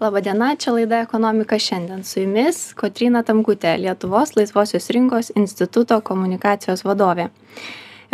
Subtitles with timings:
[0.00, 2.04] Labadiena, čia laida Ekonomika šiandien.
[2.08, 7.26] Su jumis Kotrina Tamkutė, Lietuvos laisvosios rinkos instituto komunikacijos vadovė.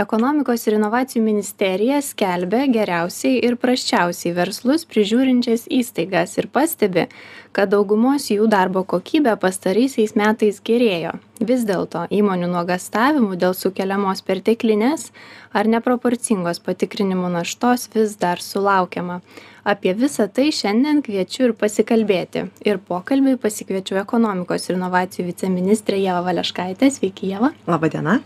[0.02, 7.06] Ekonomikos ir inovacijų ministerija skelbia geriausiai ir prasčiausiai verslus prižiūrinčias įstaigas ir pastebi,
[7.54, 11.14] kad daugumos jų darbo kokybė pastaraisiais metais gerėjo.
[11.36, 15.10] Vis dėlto įmonių nuogastavimų dėl sukeliamos perteklinės
[15.52, 19.20] ar neproporcingos patikrinimų naštos vis dar sulaukiama.
[19.66, 22.46] Apie visa tai šiandien kviečiu ir pasikalbėti.
[22.64, 26.88] Ir pokalbiui pasikviečiau ekonomikos ir inovacijų viceministrę ievą valeškaitę.
[26.94, 27.50] Sveiki ieva.
[27.66, 28.20] Laba diena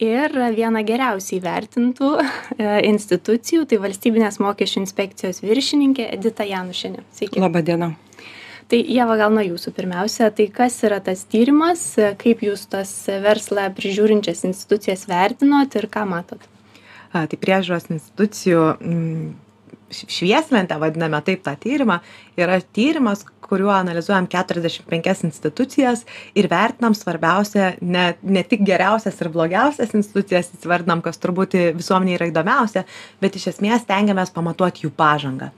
[0.00, 2.24] ir vieną geriausiai įvertintų e,
[2.90, 7.06] institucijų tai valstybinės mokesčių inspekcijos viršininkė edita janušienė.
[7.16, 7.40] Sveiki.
[7.40, 7.94] Laba diena
[8.66, 11.84] Tai Jeva, gal nuo jūsų pirmiausia, tai kas yra tas tyrimas,
[12.18, 12.90] kaip jūs tas
[13.22, 16.42] verslą prižiūrinčias institucijas vertinot ir ką matot?
[17.14, 19.36] A, tai priežiūros institucijų m,
[19.94, 22.00] švieslentę vadiname taip tą tyrimą
[22.36, 26.02] yra tyrimas kuriuo analizuojam keturiasdešim penkias institucijas
[26.34, 32.30] ir vertinam svarbiausia ne ne tik geriausias ir blogiausias institucijas įsivardinam kas turbūt visuomenei yra
[32.32, 32.82] įdomiausia
[33.22, 35.52] bet iš esmės stengiamės pamatuot jų pažangą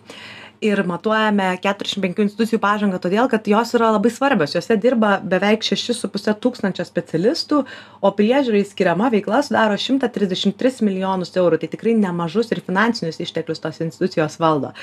[0.64, 4.56] ir matuojame keturiasdešim penkių institucijų pažangą todėl kad jos yra labai svarbios.
[4.56, 7.62] Jose dirba beveik šeši su puse tūkstančio specialistų
[8.00, 11.60] o priežiūrai skiriama veikla sudaro šimtą trisdešim tris milijonus eurų.
[11.62, 14.74] Tai tikrai nemažus ir finansinius išteklius tos institucijos valdo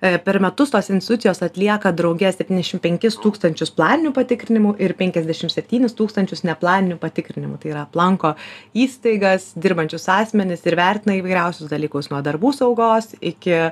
[0.00, 7.58] per metus tos institucijos atlieka drauge 75 tūkstančius planinių patikrinimų ir 57 tūkstančius neplaninių patikrinimų.
[7.62, 8.34] Tai yra aplanko
[8.78, 13.70] įstaigas, dirbančius asmenis ir vertina įvairiausius dalykus nuo darbų saugos iki e,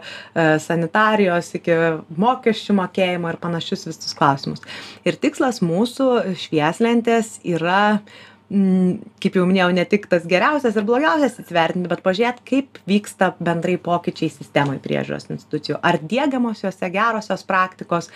[0.62, 1.76] sanitarijos, iki
[2.18, 4.64] mokesčių mokėjimo ir panašius visus klausimus.
[5.06, 6.10] Ir tikslas mūsų
[6.42, 8.00] švieslentės yra
[8.46, 13.74] kaip jau minėjau, ne tik tas geriausias ir blogiausias įsivertinti, bet pažiūrėti, kaip vyksta bendrai
[13.82, 15.80] pokyčiai sistemai priežiūros institucijų.
[15.82, 18.10] Ar dėgiamos juose gerosios praktikos,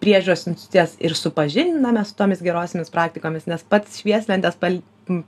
[0.00, 4.56] priežiūros institucijas ir supažindiname su tomis gerosiamis praktikomis, nes pats švieslentės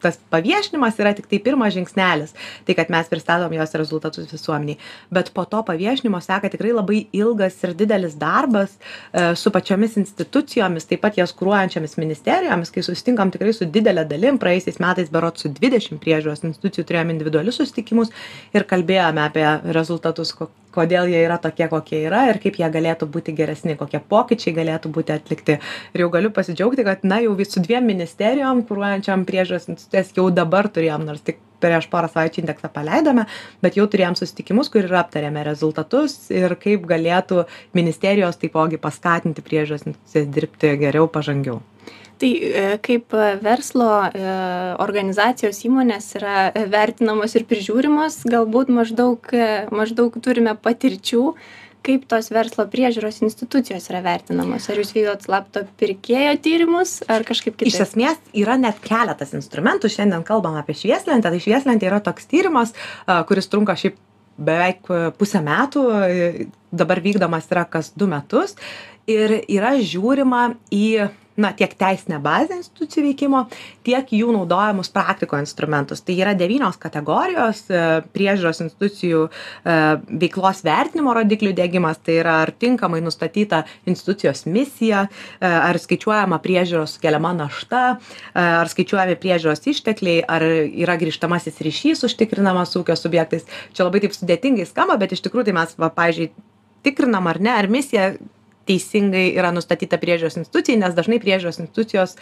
[0.03, 2.35] tas paviešinimas yra tiktai pirmas žingsnelis
[2.67, 4.79] tai kad mes pristatom jos rezultatus visuomenei
[5.15, 10.89] bet po to paviešinimo seka tikrai labai ilgas ir didelis darbas e, su pačiomis institucijomis
[10.91, 14.39] taip pat jas kuruojančiomis ministerijomis kai susitinkam tikrai su didele dalim.
[14.39, 18.15] Praėjusiais metais berods su dvidešim priežiūros institucijų turėjom individualius susitikimus
[18.55, 19.47] ir kalbėjome apie
[19.79, 24.01] rezultatus ko kodėl jie yra tokie kokie yra ir kaip jie galėtų būti geresni kokie
[24.15, 25.59] pokyčiai galėtų būti atlikti.
[25.95, 30.71] Ir jau galiu pasidžiaugti kad na jau su dviem ministerijom kuruojančiom priežiūros institucijas jau dabar
[30.73, 33.25] turėjom nors tik prieš porą savaičių indeksą paleidome
[33.65, 37.45] bet jau turėjom susitikimus kur ir aptarėme rezultatus ir kaip galėtų
[37.79, 41.61] ministerijos taipogi paskatinti priežiūros institucijas dirbti geriau pažangiau
[42.19, 43.15] Tai e, kaip
[43.45, 44.23] verslo e,
[44.83, 51.23] organizacijos įmonės yra vertinamos ir prižiūrimos, galbūt maždaug, e, maždaug turime patirčių,
[51.87, 54.67] kaip tos verslo priežiūros institucijos yra vertinamos.
[54.67, 57.71] Ar jūs vykdot slapto pirkėjo tyrimus ar kažkaip kitaip?
[57.71, 59.93] Iš esmės yra net keletas instrumentų.
[59.95, 61.31] Šiandien kalbam apie švieslentę.
[61.31, 62.75] Tai švieslentė yra toks tyrimas
[63.31, 63.97] kuris trunka šiaip
[64.43, 64.91] beveik
[65.23, 65.87] pusę metų.
[66.75, 68.59] Dabar vykdomas yra kas du metus.
[69.09, 71.09] Ir yra žiūrima į
[71.39, 73.45] na tiek teisinę bazę institucijų veikimo
[73.87, 76.03] tiek jų naudojamus praktikoje instrumentus.
[76.03, 77.83] Tai yra devynios kategorijos e,
[78.15, 79.77] priežiūros institucijų e,
[80.25, 86.99] veiklos vertinimo rodiklių diegimas tai yra ar tinkamai nustatyta institucijos misija e, ar skaičiuojama priežiūros
[86.99, 87.85] sukeliama našta
[88.35, 93.47] ar skaičiuojami priežiūros ištekliai ar yra grįžtamasis ryšys užtikrinamas su ūkio subjektais.
[93.77, 96.33] Čia labai taip sudėtingai skamba bet iš tikrųjų tai mes va pavyzdžiui
[96.87, 98.11] tikrinam ar ne ar misija
[98.69, 102.17] teisingai yra nustatyta priežiūros institucijai nes dažnai priežiūros institucijos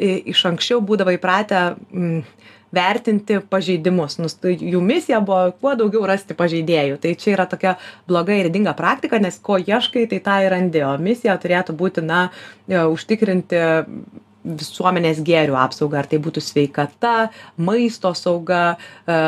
[0.00, 2.22] iš anksčiau būdavo įpratę mm,
[2.74, 4.16] vertinti pažeidimus.
[4.22, 7.00] Nus jų misija buvo kuo daugiau rasti pažeidėjų.
[7.02, 7.76] Tai čia yra tokia
[8.08, 10.84] bloga ir ydinga praktika nes ko ieškai tai tą ir randi.
[10.86, 12.28] O misija turėtų būti na
[12.68, 13.62] e, užtikrinti
[14.40, 17.28] visuomenės gėrių apsaugą ar tai būtų sveikata
[17.60, 18.62] maisto sauga
[19.04, 19.18] e,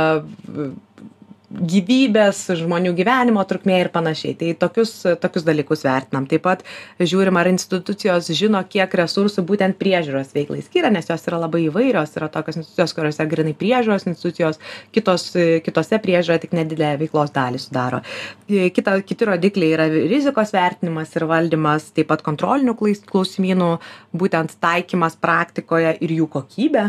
[1.52, 4.34] gyvybės žmonių gyvenimo trukmė ir panašiai.
[4.38, 6.26] Tai tokius tokius dalykus vertinam.
[6.30, 6.64] Taip pat
[7.00, 12.16] žiūrim ar institucijos žino kiek resursų būtent priežiūros veiklai skiria nes jos yra labai įvairios.
[12.18, 14.60] Yra tokios institucijos kuriose grynai priežiūros institucijos
[14.94, 15.28] kitos
[15.66, 18.02] kitose priežiūra tik nedidelę veiklos dalį sudaro.
[18.48, 22.76] Kita kiti rodikliai yra rizikos vertinimas ir valdymas taip pat kontrolinių
[23.10, 23.70] klausimynų
[24.16, 26.88] būtent taikymas praktikoje ir jų kokybė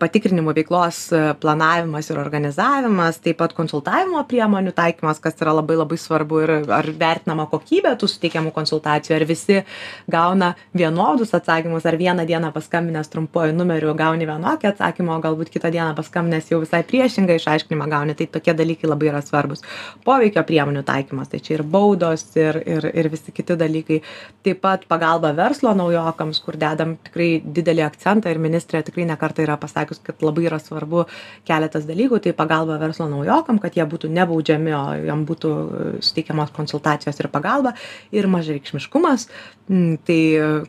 [0.00, 1.04] patikrinimų veiklos
[1.42, 6.50] planavimas ir organizavimas taip pat konsul konsultavimo priemonių taikymas kas yra labai labai svarbu ir
[6.70, 9.64] ar vertinama kokybė tų suteikiamų konsultacijų ar visi
[10.08, 15.70] gauna vienodus atsakymus ar vieną dieną paskambinęs trumpuoju numeriu gauni vienokį atsakymą o galbūt kitą
[15.72, 18.14] dieną paskambinęs jau visai priešingą išaiškinimą gauni.
[18.14, 19.64] Tai tokie dalykai labai yra svarbūs
[20.04, 24.02] poveikio priemonių taikymas tai čia ir baudos ir ir ir visi kiti dalykai.
[24.44, 29.42] Taip pat pagalba verslo naujokams kur dedam tikrai didelį akcentą ir ministrė tikrai ne kartą
[29.42, 31.06] yra pasakius kad labai yra svarbu
[31.48, 32.22] keletas dalykų.
[32.22, 35.50] Tai pagalba verslo naujokam kad jie būtų nebaudžiami o jiem būtų
[36.04, 37.74] suteikiamos konsultacijos ir pagalba
[38.14, 39.28] ir mažareikšmiškumas
[40.06, 40.20] tai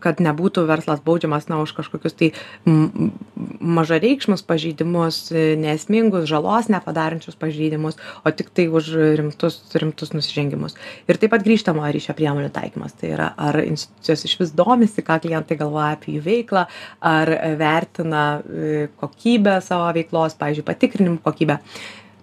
[0.03, 2.29] kad nebūtų verslas baudžiamas na už kažkokius tai
[2.65, 10.77] mažareikšmius pažeidimus neesmingus žalos nepadarančius pažeidimus o tiktai už rimtus rimtus nusižengimus.
[11.09, 15.57] Ir taip pat grįžtamojo ryšio priemonių taikymas tai yra ar institucijos išvis domisi ką klientai
[15.59, 16.65] galvoja apie jų veiklą
[17.13, 21.59] ar vertina e, kokybę savo veiklos pavyzdžiui patikrinimų kokybę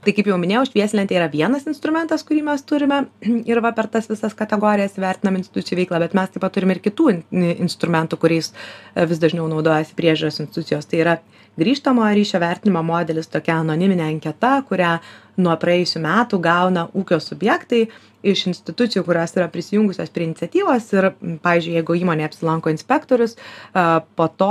[0.04, 3.02] tai kaip jau minėjau švieslentė yra vienas instrumentas kurį mes turime
[3.50, 6.82] ir va per tas visas kategorijas vertinam institucijų veiklą bet mes taip pat turim ir
[6.84, 7.10] kitų
[7.66, 10.88] instrumentų kuriais e, vis dažniau naudojasi priežiūros institucijos.
[10.90, 11.16] Tai yra
[11.60, 14.98] grįžtamojo ryšio vertinimo modelis tokia anoniminė anketa kurią
[15.40, 17.84] nuo praėjusių metų gauna ūkio subjektai
[18.22, 21.08] iš institucijų kurios yra prisijungusios prie iniciatyvos ir
[21.44, 23.36] pavyzdžiui jeigu įmonėje apsilanko inspektorius
[23.72, 24.50] po to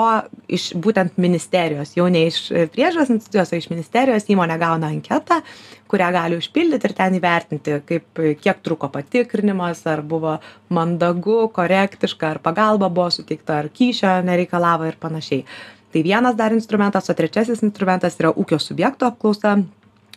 [0.50, 2.42] iš būtent ministerijos jau ne iš
[2.74, 5.42] priežiūros institucijos o iš ministerijos įmonė gauna anketą
[5.90, 10.40] kurią gali užpildyti ir ten įvertinti kaip kiek truko patikrinimas ar buvo
[10.74, 15.46] mandagu korektiška ar pagalba buvo suteikta ar kyšio nereikalavo ir panašiai
[15.94, 19.58] tai vienas dar instrumentas o trečiasis instrumentas yra ūkio subjektų apklausa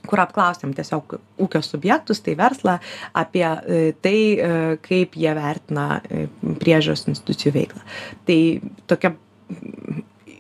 [0.09, 2.79] kur apklausėm tiesiog ūkio subjektus tai verslą
[3.19, 4.53] apie e, tai e,
[4.83, 6.27] kaip jie vertina e,
[6.63, 7.85] priežiūros institucijų veiklą.
[8.27, 8.39] Tai
[8.91, 9.15] tokia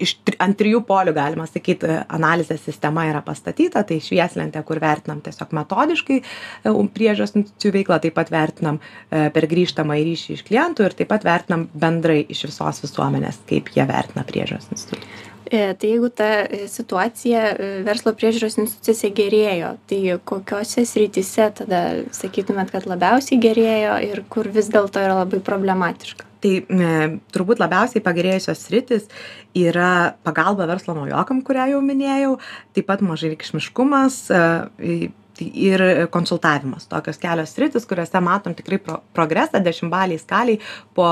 [0.04, 5.54] iš ant trijų polių galima sakyt analizės sistema yra pastatyta tai švieslentė kur vertinam tiesiog
[5.58, 6.20] metodiškai
[6.66, 11.68] priežiūros institucijų veiklą taip pat vertinam per grįžtamąjį ryšį iš klientų ir taip pat vertinam
[11.74, 17.40] bendrai iš visos visuomenės kaip jie vertina priežiūros institucijas E, tai jeigu ta e, situacija
[17.52, 19.98] e, verslo priežiūros institucijose gerėjo, tai
[20.30, 21.80] kokiose srityse tada
[22.16, 26.31] sakytumėt, kad labiausiai gerėjo ir kur vis dėlto yra labai problematiška?
[26.42, 26.92] Tai e,
[27.34, 29.08] turbūt labiausiai pagerėjusios sritis
[29.54, 32.36] yra pagalba verslo naujokam, kurią jau minėjau,
[32.74, 35.10] taip pat mažai reikšmiškumas, e,
[35.40, 36.86] ir konsultavimas.
[36.90, 40.58] Tokios kelios sritys kuriose matom tikrai pro progresą dešimtbalėj skalėj
[40.96, 41.08] po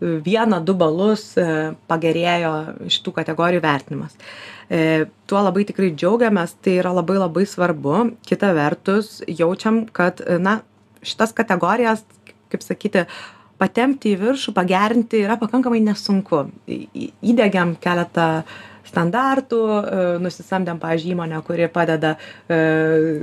[0.00, 2.52] vieną du balus e, pagerėjo
[2.94, 4.16] šitų kategorijų vertinimas.
[4.68, 7.96] E, tuo labai tikrai džiaugiamės tai yra labai labai svarbu.
[8.26, 10.60] Kita vertus jaučiam kad na
[11.04, 12.04] šitas kategorijas
[12.52, 13.08] kaip sakyti
[13.60, 16.46] patempti į viršų pagerinti yra pakankamai nesunku.
[16.66, 18.28] Įdiegėm keletą
[18.94, 19.82] standartų e,
[20.22, 22.58] nusisamdėm pavyzdžiui įmonę kuri padeda e,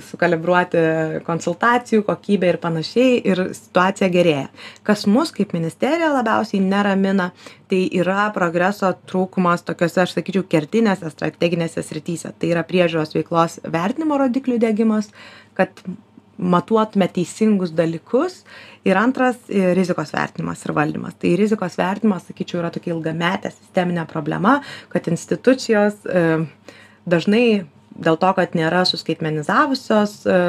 [0.07, 0.81] sukalibruoti
[1.27, 4.47] konsultacijų kokybę ir panašiai ir situacija gerėja.
[4.87, 7.31] Kas mus kaip ministeriją labiausiai neramina
[7.71, 12.33] tai yra progreso trūkumas tokiose aš sakyčiau kertinėse strateginėse srityse.
[12.35, 15.11] Tai yra priežiūros veiklos vertinimo rodiklių diegimas
[15.57, 15.83] kad
[16.41, 18.41] matuotume teisingus dalykus.
[18.85, 21.15] Ir antras e, rizikos vertinimas ir valdymas.
[21.21, 24.57] Tai rizikos vertinimas sakyčiau yra tokia ilgametė sisteminė problema
[24.89, 26.23] kad institucijos e,
[27.05, 27.45] dažnai
[27.91, 30.39] dėl to kad nėra suskaitmenizavusios e,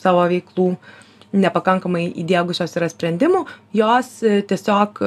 [0.00, 0.70] savo veiklų
[1.36, 3.44] nepakankamai įdiegusios yra sprendimų
[3.76, 4.08] jos
[4.50, 4.98] tiesiog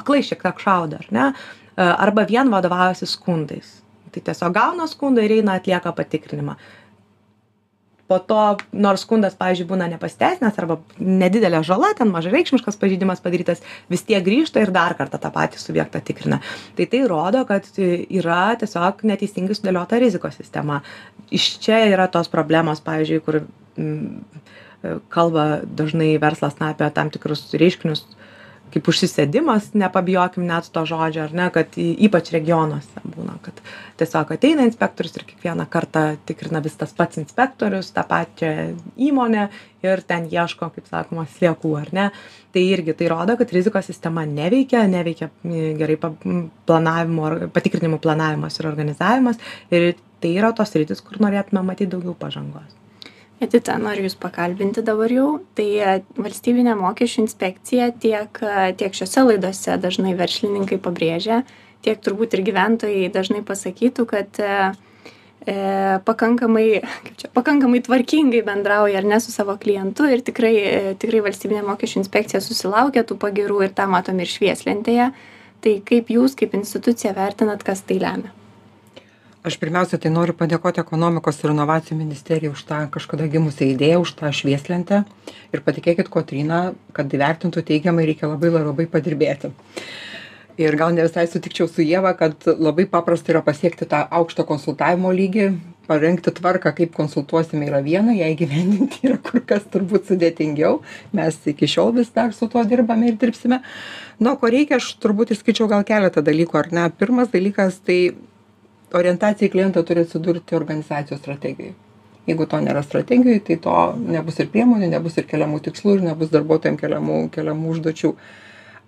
[0.00, 1.26] aklai šiek tiek šaudo ar ne?
[1.76, 3.68] Arba vien vadovaujasi skundais.
[4.10, 6.56] Tai tiesiog gauna skundą ir eina atlieka patikrinimą
[8.08, 8.40] po to
[8.72, 13.62] nors skundas pavyzdžiui būna nepasiteisinęs arba nedidelė žala ten mažareikšmiškas pažeidimas padarytas
[13.92, 16.40] vis tiek grįžta ir dar kartą tą patį subjektą tikrina.
[16.78, 20.82] Tai tai rodo kad yra tiesiog neteisingai sudėliota rizikos sistema.
[21.34, 24.22] Iš čia yra tos problemos pavyzdžiui kur mm,
[25.10, 28.04] kalba dažnai verslas na apie tam tikrus reiškinius
[28.74, 33.60] kaip užsisėdimas nepabijokim net to žodžio ar ne kad ypač regionuose būna kad
[34.00, 38.52] tiesiog ateina inspektorius ir kiekvieną kartą tikrina vis tas pats inspektorius tą pačią
[39.08, 39.48] įmonę
[39.86, 42.06] ir ten ieško kaip sakoma sliekų ar ne.
[42.54, 45.30] Tai irgi tai rodo kad rizikos sistema neveikia neveikia
[45.80, 45.98] gerai
[46.66, 49.38] planavimo patikrinimų planavimas ir organizavimas.
[49.70, 52.85] Ir tai yra tos sritys kur norėtume matyt daugiau pažangos
[53.40, 55.28] edita noriu jus pakalbinti dabar jau
[55.58, 61.44] tai e, valstybinė mokesčių inspekcija tiek e, tiek šiose laidose dažnai verslininkai pabrėžia
[61.86, 64.52] tiek turbūt ir gyventojai dažnai pasakytų kad e,
[65.46, 65.56] e,
[66.06, 66.66] pakankamai,
[67.06, 71.62] kaip čia, pakankamai tvarkingai bendrauja ar ne su savo klientu ir tikrai, e, tikrai valstybinė
[71.68, 75.12] mokesčių inspekcija susilaukia tų pagirų ir tą matom ir švieslentėje.
[75.64, 78.34] Tai kaip jūs kaip institucija vertinat, kas tai lemia?
[79.46, 84.16] Aš pirmiausia tai noriu padėkoti ekonomikos ir inovacijų ministerijai už tą kažkada gimusią idėją už
[84.18, 85.04] tą švieslentę.
[85.54, 89.52] Ir patikėkit kotryna kad įvertintų teigiamai reikia labai labai padirbėti.
[90.56, 95.12] Ir gal ne visai sutikčiau su ieva kad labai paprasta yra pasiekti tą aukštą konsultavimo
[95.14, 95.50] lygį
[95.86, 100.80] parengti tvarką kaip konsultuosime yra viena ją įgyvendinti yra kur kas turbūt sudėtingiau.
[101.14, 103.60] Mes iki šiol vis dar su tuo dirbame ir dirbsime.
[104.18, 106.88] Na o ko reikia aš turbūt išskirčiau gal keletą dalykų ar ne?
[106.98, 108.00] Pirmas dalykas tai
[108.96, 111.74] orientacija į klientą turi atsidurti organizacijos strategijoj
[112.26, 113.76] jeigu to nėra strategijoj tai to
[114.16, 118.12] nebus ir priemonių nebus ir keliamų tikslų ir nebus darbuotojam keliamų keliamų užduočių.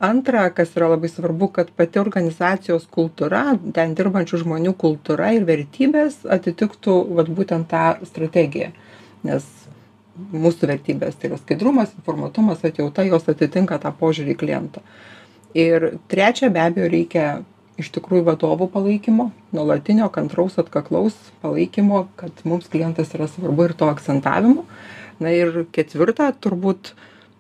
[0.09, 3.43] Antra kas yra labai svarbu kad pati organizacijos kultūra
[3.75, 8.71] ten dirbančių žmonių kultūra ir vertybės atitiktų vat būtent tą strategiją.
[9.27, 9.47] Nes
[10.35, 14.83] mūsų vertybės tai yra skaidrumas informuotumas atjauta jos atitinka tą požiūrį į klientą.
[15.59, 17.27] Ir trečia be abejo reikia
[17.79, 23.91] iš tikrųjų vadovų palaikymo nuolatinio kantraus atkaklaus palaikymo kad mums klientas yra svarbu ir to
[23.91, 24.67] akcentavimo.
[25.19, 26.93] Na ir ketvirta turbūt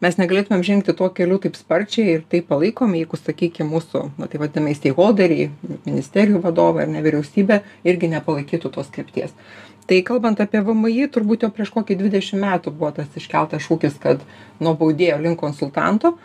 [0.02, 4.42] mes negalėtumėm žengti tuo keliu taip sparčiai ir taip palaikomi jeigu sakykim mūsų na taip
[4.44, 5.50] vadinamieji steikholderiai
[5.86, 9.34] ministerijų vadovai ar ne vyriausybė irgi nepalaikytų tos krypties.
[9.88, 14.22] Tai kalbant apie vmi turbūt jau prieš kokį dvidešim metų buvo tas iškeltas šūkis kad
[14.60, 16.18] nuo baudėjo link konsultanto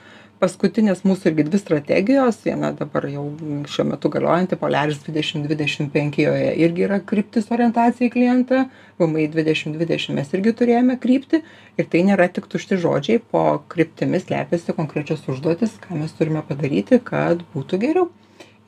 [0.43, 2.41] paskutinės mūsų irgi dvi strategijos.
[2.43, 3.23] Viena dabar jau
[3.71, 8.65] šiuo metu galiojanti poliaris dvidešim dvidešim penki joje irgi yra kryptis orientacija į klientą.
[8.99, 11.41] Vmi dvidešim dvidešim mes irgi turėjome kryptį.
[11.79, 16.99] Ir tai nėra tik tušti žodžiai po kryptimi slepiasi konkrečios užduotys ką mes turime padaryti
[17.03, 18.09] kad būtų geriau.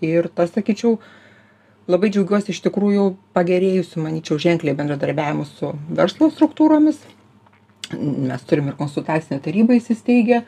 [0.05, 0.95] Ir tas sakyčiau
[1.91, 7.03] labai džiaugiuosi iš tikrųjų pagerėjusiu manyčiau ženkliai bendradarbiavimu su verslo struktūromis.
[7.95, 10.41] Mes turim ir konsultacinę tarybą įsisteigę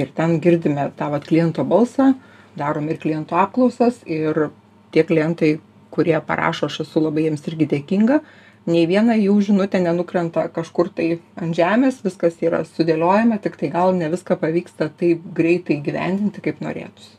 [0.00, 2.12] ir ten girdime tą vat kliento balsą
[2.58, 4.48] darom ir klientų apklausas ir
[4.94, 5.58] tie klientai
[5.94, 8.20] kurie parašo aš esu labai jiems irgi dėkinga.
[8.64, 14.08] Nei viena jų žinutė nenukrenta kažkur tai ant žemės viskas yra sudėliojama tiktai gal ne
[14.12, 17.12] viską pavyksta taip greitai įgyvendinti kaip norėtųsi.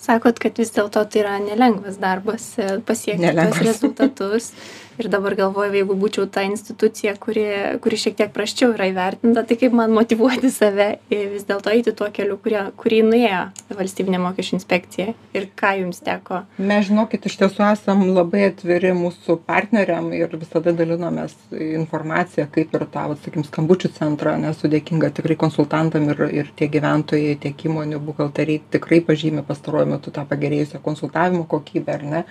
[0.00, 4.46] Sakot kad vis dėlto tai yra nelengvas darbas e, pasiekti tuos rezultatus
[5.00, 7.44] ir dabar galvoju jeigu būčiau ta institucija kuri
[7.82, 12.10] kuri šiek tiek prasčiau yra įvertinta tai kaip man motyvuoti save vis dėlto eiti tuo
[12.14, 13.42] keliu kurie kurį nuėjo
[13.78, 16.42] valstybinė mokesčių inspekcija ir ką jums teko?
[16.58, 22.86] Mes žinokit iš tiesų esam labai atviri mūsų partneriam ir visada dalinomės informacija kaip ir
[22.92, 28.00] tą vat sakykim skambučių centrą nesu dėkinga tikrai konsultantam ir ir tiek gyventojai tiek įmonių
[28.04, 32.24] buhalteriai tikrai pažymi pastaruoju metu tą pagerėjusią konsultavimo kokybę ar ne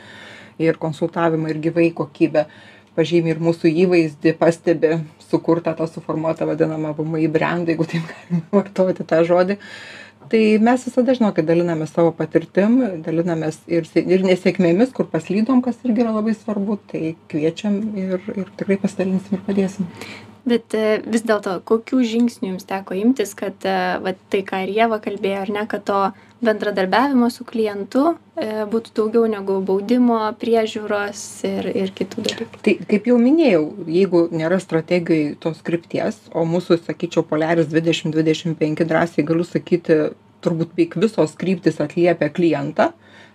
[0.60, 2.46] ir konsultavimą ir gyvai kokybę.
[2.98, 9.06] Pažymi ir mūsų įvaizdį pastebi sukurtą tą suformuotą vadinamą vmi brendą jeigu taip galima vartoti
[9.08, 9.60] tą žodį.
[10.30, 12.76] Tai mes visada žinokit dalinamės savo patirtim
[13.06, 18.52] dalinamės ir ir nesėkmėmis kur paslydom kas irgi yra labai svarbu tai kviečiam ir ir
[18.60, 19.88] tikrai pasidalinsim ir padėsim
[20.48, 24.74] bet e, vis dėlto kokių žingsnių jums teko imtis kad e, vat tai ką ir
[24.78, 26.00] ieva kalbėjo ar ne kad to
[26.46, 28.06] bendradarbiavimo su klientu
[28.40, 32.62] e, būtų daugiau negu baudimo priežiūros ir ir kitų dalykų?
[32.66, 38.56] Tai kaip jau minėjau jeigu nėra strategijoj tos krypties o mūsų sakyčiau poliaris dvidešim dvidešim
[38.60, 40.02] penki drąsiai galiu sakyti
[40.40, 42.94] turbūt beveik visos kryptys atliepia klientą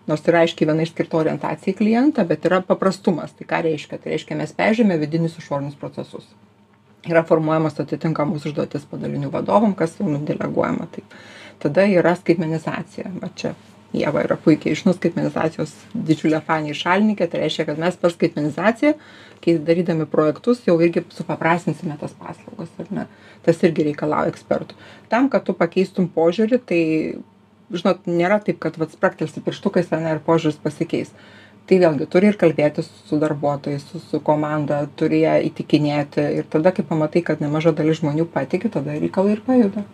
[0.08, 3.32] nors yra aiškiai viena išskirta orientacija į klientą bet yra paprastumas.
[3.36, 4.00] Tai ką reiškia?
[4.00, 6.26] Tai reiškia mes peržiūrime vidinius išorinius procesus
[7.10, 11.04] yra formuojamos atitinkamos užduotys padalinių vadovam kas jau nudeleguojama tai
[11.62, 13.12] tada yra skaitmenizacija.
[13.20, 13.54] Va čia
[13.94, 18.94] ieva yra puikiai žino skaitmenizacijos didžiulė fanė šalininkė tai reiškia kad mes per skaitmenizaciją
[19.44, 23.06] kai darydami projektus jau irgi supaprastinsime tas paslaugas ar ne?
[23.44, 24.76] Tas irgi reikalauja ekspertų.
[25.12, 26.82] Tam kad tu pakeistum požiūrį tai
[27.74, 31.12] žinot nėra taip kad spragtelsi pirštukais ane ir požiūris pasikeis
[31.68, 36.24] tai vėlgi turi ir kalbėtis su darbuotojais su su komanda turi ją įtikinėti.
[36.40, 39.84] Ir tada kai pamatai kad nemaža dalis žmonių patiki tada reikalai ir pajuda.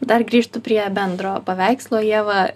[0.00, 2.48] Dar grįžtu prie bendro paveikslo ieva.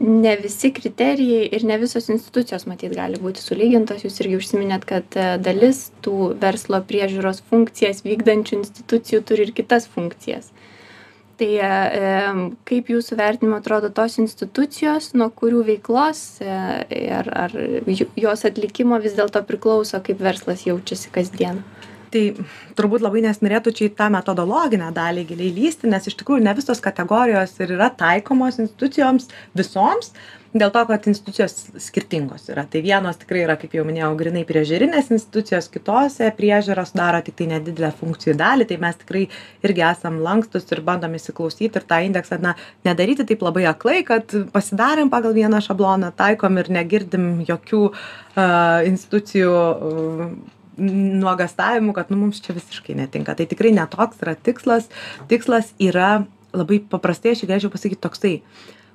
[0.00, 4.04] Ne visi kriterijai ir ne visos institucijos matyt gali būti sulygintos.
[4.06, 9.88] Jūs irgi užsiminėt kad e, dalis tų verslo priežiūros funkcijas vykdančių institucijų turi ir kitas
[9.90, 10.52] funkcijas
[11.40, 12.14] tai e,
[12.68, 16.50] kaip jūsų vertinimu atrodo tos institucijos, nuo kurių veiklos e,
[17.16, 17.56] ar, ar
[18.20, 21.64] jos atlikimo vis dėlto priklauso, kaip verslas jaučiasi kasdien?
[22.10, 22.22] tai
[22.78, 26.82] turbūt labai nesinorėtų čia į tą metodologinę dalį giliai lįsti nes iš tikrųjų ne visos
[26.82, 30.10] kategorijos ir yra taikomos institucijoms visoms
[30.50, 32.64] dėl to kad institucijos skirtingos yra.
[32.70, 37.92] Tai vienos tikrai yra kaip jau minėjau grynai priežiūrinės institucijos kitose priežiūrą sudaro tiktai nedidelę
[38.00, 38.66] funkcijų dalį.
[38.70, 39.24] Tai mes tikrai
[39.66, 42.56] irgi esam lankstūs ir bandom įsiklausyt ir tą indeksą na
[42.88, 47.84] nedaryti taip labai aklai kad pasidarėm pagal vieną šabloną taikom ir negirdim jokių
[48.40, 48.48] a
[48.88, 49.54] institucijų
[50.80, 53.36] nuogąstavimų kad nu mums čia visiškai netinka.
[53.38, 54.90] Tai tikrai ne toks yra tikslas.
[55.30, 56.24] Tikslas yra
[56.56, 58.40] labai paprastai aš galėčiau pasakyt toksai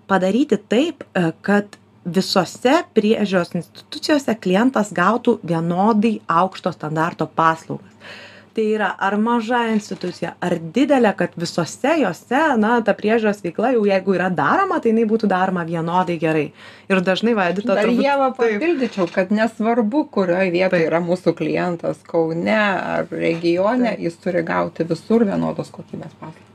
[0.08, 7.96] padaryti taip e, kad visose priežiūros institucijose klientas gautų vienodai aukšto standarto paslaugas
[8.56, 13.84] tai yra ar maža institucija ar didelė kad visose jose na ta priežiūros veikla jau
[13.90, 16.46] jeigu yra daroma tai jinai būtų daroma vienodai gerai
[16.88, 18.56] ir dažnai va edita Dar turbūt Jėva taip.
[18.56, 25.26] papildyčiau, kad nesvarbu, kurioje vietoje yra mūsų klientas, Kaune ar regione, jis turi gauti visur
[25.28, 26.55] vienodos kokybės paslaugas.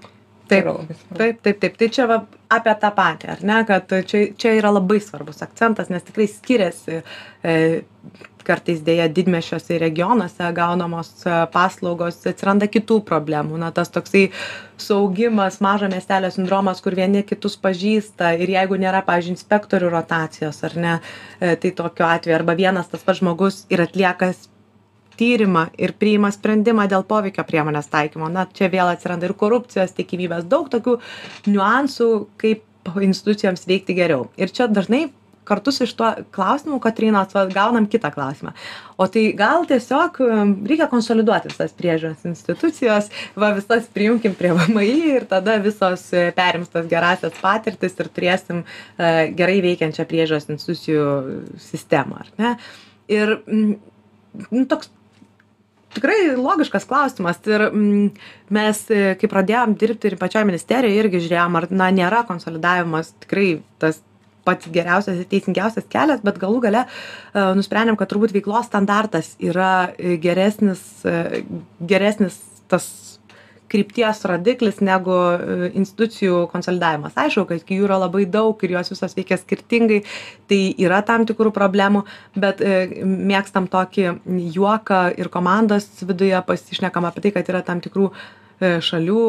[0.51, 1.77] Tai Taip, taip, taip, taip.
[1.79, 2.17] Tai čia va,
[2.51, 6.99] apie tą patį, ar ne, kad čia, čia yra labai svarbus akcentas, nes tikrai skiriasi
[6.99, 7.55] e,
[8.47, 13.61] kartais dėja didmešiuose ir regionuose gaunamos e, paslaugos, atsiranda kitų problemų.
[13.63, 14.27] Na, tas toksai
[14.81, 20.79] saugimas, mažo miestelio sindromas, kur vieni kitus pažįsta ir jeigu nėra, pažiūrėjau, inspektorių rotacijos, ar
[20.87, 20.97] ne,
[21.39, 24.33] e, tai tokiu atveju arba vienas tas pats žmogus ir atlieka
[25.21, 28.33] tyrimą ir priima sprendimą dėl poveikio priemonės taikymo.
[28.33, 30.99] Na, čia vėl atsiranda ir korupcijos tikimybės, daug tokių
[31.51, 32.11] niuansų,
[32.41, 34.29] kaip institucijoms veikti geriau.
[34.41, 35.11] Ir čia dažnai
[35.51, 38.53] kartu su šituo klausimu, Katrinos, va, gaunam kitą klausimą.
[39.01, 43.09] O tai gal tiesiog um, reikia konsoliduoti visas priežiūros institucijos,
[43.41, 48.63] va visas prijungim prie VMI ir tada visos e, perims tas gerasias patirtis ir turėsim
[48.63, 51.09] uh, gerai veikiančią priežiūros institucijų
[51.67, 52.55] sistemą, ar ne?
[53.11, 53.75] Ir mm,
[54.53, 54.93] nu, toks
[55.95, 57.41] tikrai logiškas klausimas.
[57.49, 58.07] Ir mm,
[58.57, 63.51] mes e, kai pradėjom dirbti ir pačioj ministerijoj irgi žiūrėjom ar na nėra konsolidavimas tikrai
[63.83, 64.03] tas
[64.47, 66.89] pats geriausias ir teisingiausias kelias bet galų gale e,
[67.59, 70.85] nusprendėm kad turbūt veiklos standartas yra e, geresnis
[71.81, 72.87] geresnis tas
[73.71, 77.17] krypties rodiklis negu e, institucijų konsolidavimas.
[77.21, 80.03] Aišku kad jų yra labai daug ir jos visos veikia skirtingai
[80.51, 84.11] tai yra tam tikrų problemų bet e, mėgstam tokį
[84.57, 89.25] juoką ir komandos viduje pasišnekam apie tai kad yra tam tikrų e, šalių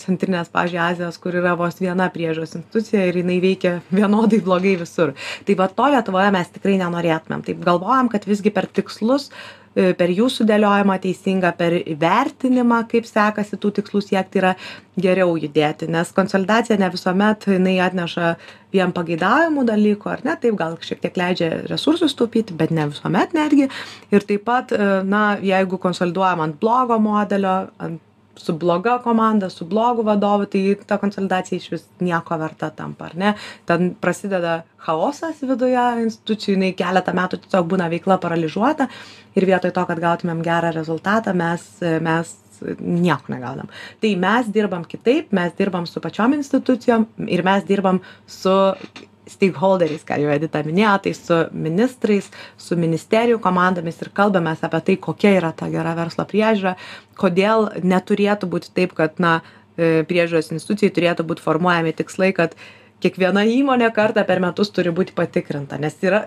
[0.00, 5.14] centrinės pavyzdžiui azijos kur yra vos viena priežiūros institucija ir jinai veikia vienodai blogai visur.
[5.46, 7.44] Tai va to lietuvoje mes tikrai nenorėtumėm.
[7.46, 13.58] Taip galvojam kad visgi per tikslus e, per jų sudėliojimą teisingą per įvertinimą kaip sekasi
[13.60, 14.54] tų tikslų siekti yra
[15.00, 18.34] geriau judėti nes konsolidacija ne visuomet jinai atneša
[18.76, 20.34] vien pageidaujamų dalykų ar ne?
[20.40, 23.70] Taip gal šiek tiek leidžia resursus taupyti bet ne visuomet netgi.
[24.12, 28.02] Ir taip pat e, na jeigu konsoliduojam ant blogo modelio ant
[28.36, 33.34] su bloga komanda su blogu vadovu tai ta konsolidacija išvis nieko verta tampa ar ne?
[33.64, 38.88] Ten prasideda chaosas viduje institucijų jinai keletą metų tiesiog būna veikla paralyžiuota
[39.36, 41.66] ir vietoj to kad gautumėm gerą rezultatą mes
[42.00, 42.36] mes
[42.80, 43.68] nieko negaunam
[44.00, 48.54] tai mes dirbam kitaip mes dirbam su pačiom institucijom ir mes dirbam su
[49.30, 54.96] steikholderiais ką jau edita minėjo tai su ministrais su ministerijų komandomis ir kalbamės apie tai
[55.08, 56.76] kokia yra ta gera verslo priežiūra
[57.18, 62.56] kodėl neturėtų būti taip kad na e, priežiūros institucijai turėtų būt formuojami tikslai kad
[63.02, 66.26] kiekviena įmonė kartą per metus turi būti patikrinta nes yra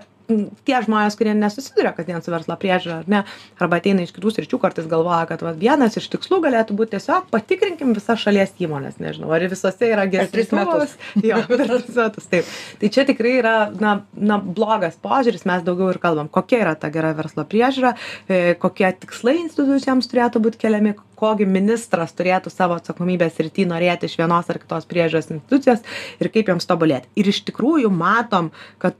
[0.68, 3.22] tie žmonės kurie nesusiduria kasdien su verslo priežiūra ar ne
[3.60, 7.28] arba ateina iš kitų sričių kartais galvoja kad vat vienas iš tikslų galėtų būt tiesiog
[7.34, 10.96] patikrinkim visas šalies įmones nežinau ar visose yra tris metus.
[11.30, 12.48] jo tris metus taip.
[12.80, 16.90] Tai čia tikrai yra na na blogas požiūris mes daugiau ir kalbam kokia yra ta
[16.92, 17.94] gera verslo priežiūra
[18.28, 24.08] e, kokie tikslai institucijoms turėtų būt keliami ko gi ministras turėtų savo atsakomybės srity norėti
[24.08, 25.84] iš vienos ar kitos priežiūros institucijos
[26.20, 27.10] ir kaip joms tobulėti.
[27.20, 28.50] Ir iš tikrųjų matom
[28.82, 28.96] kad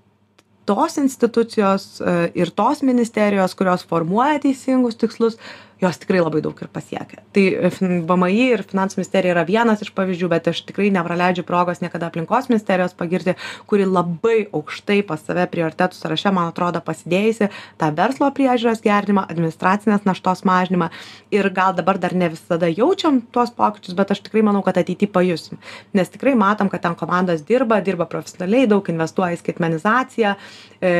[0.70, 5.38] tos institucijos e, ir tos ministerijos kurios formuoja teisingus tikslus
[5.80, 7.22] jos tikrai labai daug ir pasiekia.
[7.34, 12.10] Tai vmi ir finansų ministerija yra vienas iš pavyzdžių bet aš tikrai nepraleidžiu progos niekada
[12.10, 13.36] aplinkos ministerijos pagirti
[13.70, 20.06] kuri labai aukštai pas save prioritetų sąraše man atrodo pasidėjusi tą verslo priežiūros gerinimą administracinės
[20.08, 20.90] naštos mažinimą.
[21.34, 25.08] Ir gal dabar dar ne visada jaučiam tuos pokyčius bet aš tikrai manau kad ateity
[25.10, 25.60] pajusim.
[25.96, 30.34] Nes tikrai matom kad ten komandos dirba dirba profesionaliai daug investuoja į skaitmenizaciją
[30.80, 30.92] e,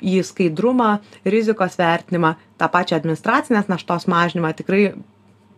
[0.00, 4.54] į skaidrumą rizikos vertinimą tą pačią administracinės naštos mažinimą.
[4.58, 4.84] Tikrai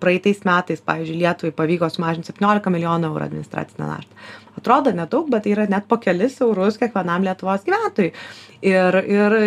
[0.05, 4.27] praeitais metais pavyzdžiui lietuvai pavyko sumažint septyniolika milijonų eurų administracinę naštą.
[4.59, 8.13] Atrodo nedaug bet tai yra net po kelis eurus kiekvienam lietuvos gyventojui.
[8.65, 9.39] Ir ir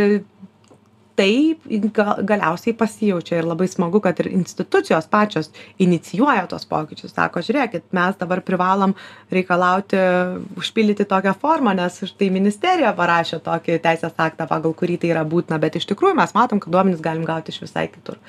[1.17, 1.57] tai
[1.97, 5.49] ga galiausiai pasijaučia ir labai smagu kad ir institucijos pačios
[5.81, 8.93] inicijuoja tuos pokyčius sako žiūrėkit mes dabar privalom
[9.33, 10.01] reikalauti
[10.61, 15.59] užpildyti tokią formą nes štai ministerija parašė tokį teisės aktą pagal kurį tai yra būtina
[15.63, 18.21] bet iš tikrųjų mes matom kad duomenis galim gauti iš visai kitur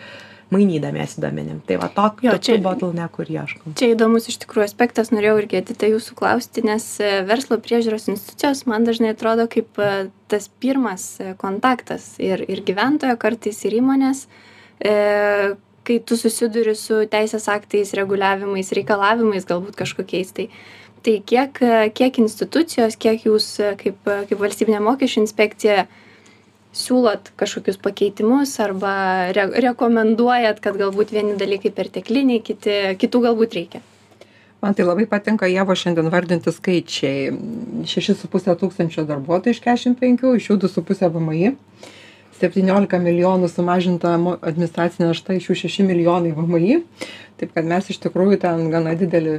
[0.54, 4.64] mainydamiesi duomenim tai va tok Jo, tokių čia- bottleneckų ir ieškom Čia įdomus iš tikrųjų
[4.64, 9.76] aspektas, norėjau irgi atitą jūsų klausti, nes e, verslo priežiūros institucijos man dažnai atrodo kaip
[9.78, 14.24] e, tas pirmas e, kontaktas ir, ir gyventojo kartais ir įmonės,
[14.80, 20.32] e, kai tu susiduri su teisės aktais, reguliavimais, reikalavimais galbūt kažkokiais.
[20.36, 20.48] Tai,
[21.04, 21.60] tai kiek,
[21.96, 25.86] kiek institucijos, kiek jūs kaip, kaip valstybinė mokesčių inspekcija
[26.76, 28.94] siūlot kažkokius pakeitimus arba
[29.36, 33.84] re rekomenduojat, kad galbūt vieni dalykai pertekliniai, kiti, kitų galbūt reikia.
[34.58, 37.30] Man tai labai patinka Jevo šiandien vardinti skaičiai.
[37.86, 41.52] 6,5 tūkstančio darbuotojų iš 45, iš jų 2,5 VMI.
[42.40, 46.82] 17 milijonų sumažinta administracinė našta, iš jų 6 milijonai VMI.
[47.38, 49.36] Taip kad mes iš tikrųjų ten gana didelį,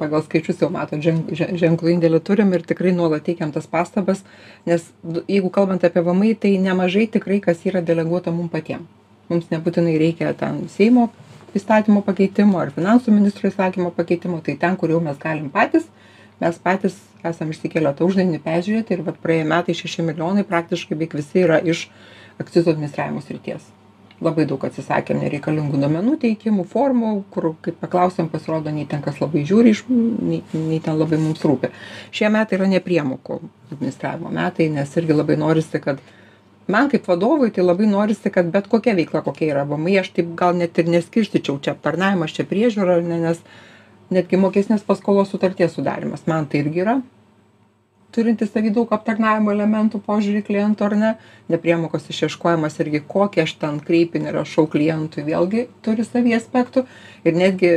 [0.00, 4.24] pagal skaičius jau matot, ženk- žen- ženklų indėlį turim ir tikrai nuolat teikiam tas pastabas,
[4.66, 4.82] nes
[5.30, 8.90] jeigu kalbant apie VMI, tai nemažai tikrai kas yra deleguota mums patiems.
[9.30, 11.10] Mums nebūtinai reikia ten Seimo
[11.56, 15.86] įstatymo pakeitimo ar finansų ministro įsakymo pakeitimo, tai ten, kur jau mes galim patys,
[16.42, 21.16] mes patys esam išsikėlę tą uždavinį peržiūrėti ir vat praėję metai 6 milijonai praktiškai beveik
[21.18, 21.86] visi yra iš
[22.42, 23.64] akcizų administravimo srities.
[24.24, 29.42] Labai daug atsisakėm nereikalingų duomenų teikimų, formų, kur, kaip paklausėm, pasirodo, nei ten kas labai
[29.44, 31.68] žiūri, nei, nei ten labai mums rūpi.
[32.16, 33.36] Šie metai yra nepriemokų
[33.74, 36.00] administravimo metai, nes irgi labai norisi, kad
[36.72, 40.32] man kaip vadovui tai labai norisi, kad bet kokia veikla, kokia yra VMI, aš taip
[40.38, 43.44] gal net ir neskirstyčiau čia aptarnavimas, čia priežiūra, ne, nes
[44.16, 46.96] netgi mokesnės paskolos sutarties sudarimas, man tai irgi yra
[48.14, 51.10] turintis savy daug aptarnavimo elementų požiūrį klientų ar ne,
[51.52, 56.86] nepriemokos išieškojimas irgi kokį aš ten kreipinį rašau klientui, vėlgi turi savy aspektų.
[57.26, 57.72] Ir netgi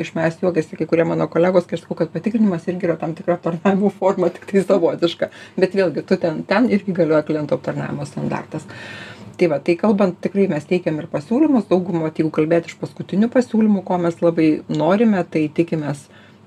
[0.00, 3.16] iš manęs juokiasi kai kurie mano kolegos, kai aš sakau, kad patikrinimas irgi yra tam
[3.18, 8.06] tikra aptarnavimo forma, tik tai savotiška, bet vėlgi tu ten, ten irgi galioja kliento aptarnavimo
[8.08, 8.68] standartas.
[9.34, 13.82] Tai va, tai kalbant, tikrai mes teikiam ir pasiūlymus, daugumą, jeigu kalbėti iš paskutinių pasiūlymų,
[13.86, 16.04] ko mes labai norime, tai tikimės,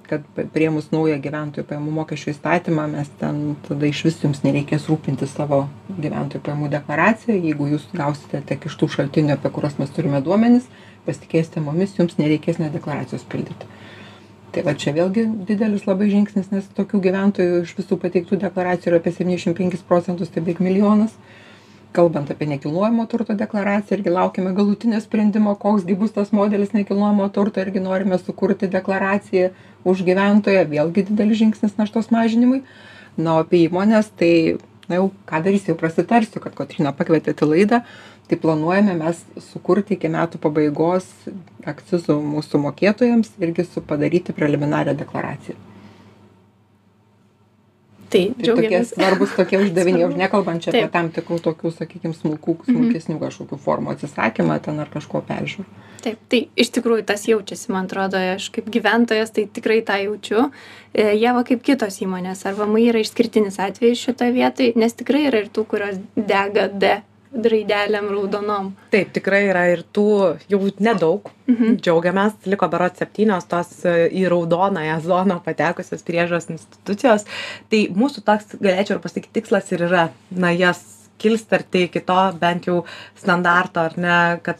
[0.09, 5.65] kad priemus naują gyventojų pajamų mokesčių įstatymą mes ten tada išvis jums nereikės rūpintis savo
[5.89, 10.69] gyventojų pajamų deklaracija jeigu jūs gausite tik iš tų šaltinių apie kuriuos mes turime duomenis
[11.07, 13.67] pasitikėsite mumis jums nereikės net deklaracijos pildyti.
[14.55, 19.01] Tai va čia vėlgi didelis labai žingsnis nes tokių gyventojų iš visų pateiktų deklaracijų yra
[19.01, 21.15] apie septyniasdešim penkis procentus tai beveik milijonas
[21.97, 27.27] kalbant apie nekilnojamo turto deklaraciją irgi laukiame galutinio sprendimo koks gi bus tas modelis nekilnojamo
[27.35, 29.49] turto irgi norime sukurti deklaraciją
[29.87, 32.61] už gyventoją vėlgi didelis žingsnis naštos mažinimui.
[33.17, 34.33] Na o apie įmones tai
[34.87, 37.81] na jau ką darysi jau prasitarsiu kad kotryna pakvietėt į laidą.
[38.27, 41.07] Tai planuojame mes sukurti iki metų pabaigos
[41.71, 45.55] akcizų mūsų mokėtojams irgi su padaryti preliminarią deklaraciją
[48.07, 50.93] Tai Tai tokie svarbus tokie uždaviniai, jau nekalbant čia apie Taip.
[50.93, 55.67] tam tikrų tokių, sakykime, smulkų, smulkesnių kažkokių formų atsisakymą ten ar kažko peržiūrų.
[56.05, 60.45] Taip, tai iš tikrųjų tas jaučiasi, man atrodo, aš kaip gyventojas tai tikrai tą jaučiu.
[60.93, 65.25] E, Jie va kaip kitos įmonės, arba MAI yra išskirtinis atvejis šitoje vietoje, nes tikrai
[65.27, 66.99] yra ir tų, kurios dega D
[67.45, 68.71] raidelėm raudonom.
[68.91, 71.77] taip tikrai yra ir tų jau nedaug Mhm.
[71.79, 77.23] džiaugiamės liko berods septynios tos e, į raudonąją zoną patekusios priežiūros institucijos
[77.71, 80.81] tai mūsų toks galėčiau ir pasakyt tikslas ir yra na jas
[81.17, 82.83] kilstelti iki to bent jau
[83.15, 84.59] standarto ar ne kad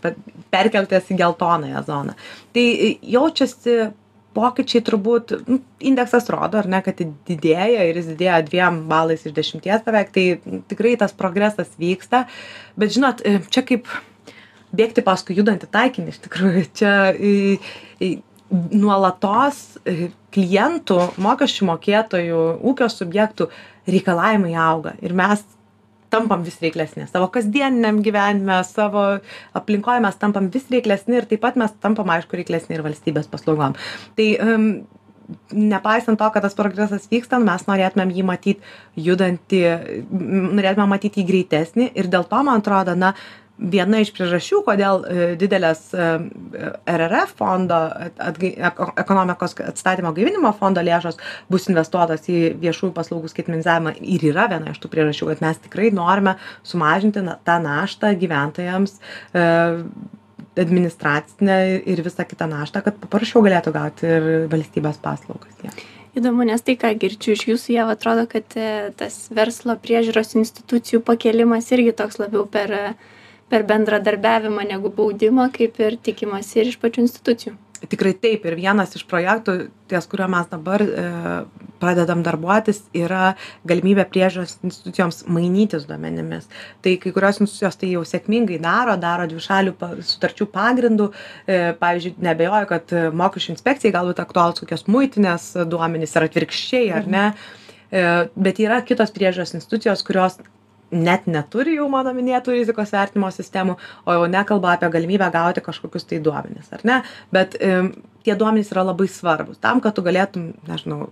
[0.96, 2.16] jas į geltonąją zoną
[2.54, 3.92] tai e, jaučiasi
[4.38, 5.60] pokyčiai turbūt nu,
[5.92, 10.28] indeksas rodo ar ne kad didėja ir jis didėja dviem balais iš dešimties beveik tai
[10.70, 12.26] tikrai tas progresas vyksta.
[12.78, 13.90] Bet žinot e, čia kaip
[14.78, 17.36] bėgti paskui judantį taikinį iš tikrųjų čia į,
[18.04, 18.12] į,
[18.78, 23.50] nuolatos e, klientų mokesčių mokėtojų ūkio subjektų
[23.88, 24.94] reikalavimai auga.
[25.04, 25.44] Ir mes
[26.14, 29.06] tampam vis reiklesni savo kasdieniniam gyvenime savo
[29.58, 33.76] aplinkoj mes tampam vis reiklesni ir taip pat mes tampam aišku reiklesni ir valstybės paslaugom.
[34.18, 34.70] Tai um,
[35.52, 38.70] nepaisant to kad tas progresas vyksta mes norėtumėm jį matyt
[39.08, 39.64] judantį
[40.12, 43.14] norėtumėm matyt jį greitesnį ir dėl to man atrodo na
[43.58, 46.10] viena iš priežasčių kodėl e, didelės e,
[46.94, 47.80] rrf fondo
[48.22, 51.18] atgai eko ekonomikos atstatymo gaivinimo fondo lėšos
[51.52, 55.90] bus investuotos į viešųjų paslaugų skaitmenizavimą ir yra viena iš tų priežasčių kad mes tikrai
[55.96, 58.98] norime sumažinti tą naštą gyventojams
[59.34, 59.50] e,
[60.58, 65.54] administracinę ir visą kitą naštą kad paprasčiau galėtų gauti ir valstybės paslaugas.
[65.66, 65.74] Jie
[66.18, 68.56] Įdomu, nes tai, ką girdžiu iš jūsų, jau atrodo, kad
[68.98, 73.17] tas verslo priežiūros institucijų pakelimas irgi toks labiau per, e,
[73.50, 77.56] per bendradarbiavimą negu baudimą kaip ir tikimasi ir iš pačių institucijų.
[77.78, 81.04] Tikrai taip ir vienas iš projektų ties kuriuo mes dabar e,
[81.78, 83.36] pradedam darbuotis yra
[83.70, 86.48] galimybė priežiūros institucijoms mainytis duomenimis.
[86.82, 89.76] Tai kai kurios institucijos tai jau sėkmingai daro daro dvišalių
[90.10, 96.92] sutarčių pagrindu e, pavyzdžiui neabejoju kad mokesčių inspekcijai galbūt aktualūs kokios muitinės duomenys ir atvirkščiai
[96.98, 97.26] ar ne?
[97.94, 98.06] E,
[98.36, 100.42] bet yra kitos priežiūros institucijos kurios
[100.92, 106.08] net neturi jau mano minėtų rizikos vertinimo sistemų o jau nekalba apie galimybę gauti kažkokius
[106.08, 107.02] tai duomenis ar ne?
[107.36, 109.60] Bet tie duomenys yra labai svarbūs.
[109.64, 111.10] Tam kad tu galėtum nežinau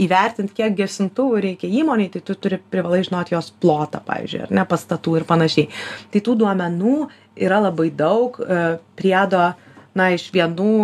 [0.00, 4.64] įvertint kiek gesintuvų reikia įmonei tai tu turi privalai žinot jos plotą pavyzdžiui ar ne
[4.68, 5.68] pastatų ir panašiai.
[6.10, 6.96] Tai tų duomenų
[7.46, 8.62] yra labai daug e,
[8.98, 9.44] priedo
[9.94, 10.74] na iš vienų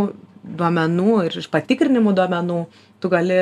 [0.60, 2.60] duomenų ir iš patikrinimų duomenų
[3.02, 3.40] tu gali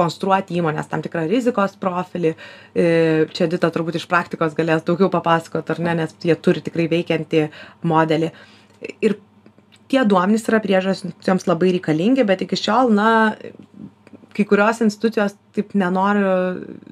[0.00, 2.34] konstruoti įmonės tam tikrą rizikos profilį.
[2.74, 2.88] E,
[3.36, 7.46] čia Dita turbūt iš praktikos galės daugiau papasakoti, ar ne, nes jie turi tikrai veikiantį
[7.92, 8.32] modelį.
[9.04, 9.18] Ir
[9.90, 13.10] tie duomenys yra priežas institucijoms labai reikalingi, bet iki šiol, na,
[14.36, 16.30] kai kurios institucijos taip nenoriu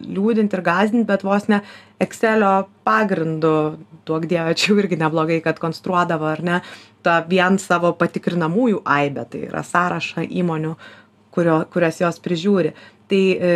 [0.03, 1.63] liūdinti ir gazdinti, bet vos ne
[2.03, 6.61] Excelio pagrindu, duok dievė, čia irgi neblogai, kad konstruodavo, ar ne,
[7.07, 10.75] tą vien savo patikrinamųjų aibę, tai yra sąrašą įmonių,
[11.39, 12.75] kurio, kurias jos prižiūri.
[13.09, 13.51] Tai e,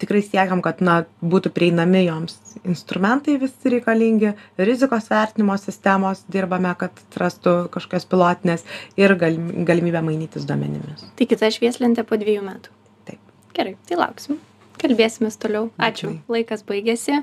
[0.00, 6.96] tikrai siekiam, kad na, būtų prieinami joms instrumentai visi reikalingi, rizikos vertinimo sistemos dirbame, kad
[7.10, 8.64] atrastų kažkokios pilotinės
[9.00, 11.10] ir galimybę mainytis duomenimis.
[11.18, 12.78] Tai kita švieslentė po dviejų metų.
[13.10, 13.20] Taip.
[13.56, 14.40] Gerai, tai lauksim
[14.80, 15.68] kalbėsimės toliau.
[15.78, 16.16] Ačiū.
[16.32, 17.20] Laikas baigėsi.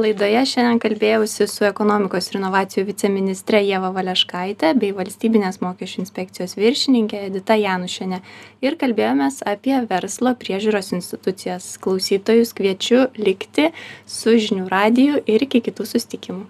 [0.00, 7.26] Laidoje šiandien kalbėjausi su ekonomikos ir inovacijų viceministre Jeva Valeškaitė bei valstybinės mokesčių inspekcijos viršininkė
[7.26, 8.22] Edita Janušenė
[8.64, 11.74] ir kalbėjomės apie verslo priežiūros institucijas.
[11.84, 13.68] Klausytojus kviečiu likti
[14.08, 16.48] su žinių radiju ir iki kitų sustikimų.